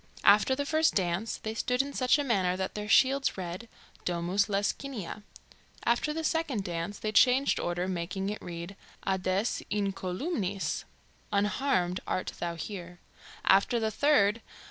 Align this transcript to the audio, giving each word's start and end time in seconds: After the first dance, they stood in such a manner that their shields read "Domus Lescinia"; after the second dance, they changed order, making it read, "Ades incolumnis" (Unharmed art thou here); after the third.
After 0.23 0.55
the 0.55 0.65
first 0.65 0.95
dance, 0.95 1.37
they 1.37 1.53
stood 1.53 1.83
in 1.83 1.93
such 1.93 2.17
a 2.17 2.23
manner 2.23 2.57
that 2.57 2.73
their 2.73 2.89
shields 2.89 3.37
read 3.37 3.69
"Domus 4.03 4.47
Lescinia"; 4.49 5.21
after 5.85 6.11
the 6.11 6.23
second 6.23 6.63
dance, 6.63 6.97
they 6.97 7.11
changed 7.11 7.59
order, 7.59 7.87
making 7.87 8.31
it 8.31 8.41
read, 8.41 8.75
"Ades 9.05 9.61
incolumnis" 9.69 10.85
(Unharmed 11.31 11.99
art 12.07 12.33
thou 12.39 12.55
here); 12.55 12.99
after 13.45 13.79
the 13.79 13.91
third. 13.91 14.41